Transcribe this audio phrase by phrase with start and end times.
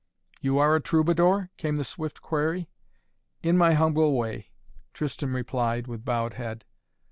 [0.41, 2.67] "You are a Troubadour?" came the swift query.
[3.43, 4.47] "In my humble way."
[4.95, 6.65] Tristan replied with bowed head.